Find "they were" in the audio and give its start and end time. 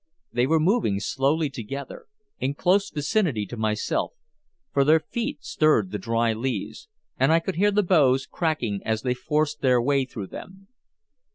0.33-0.59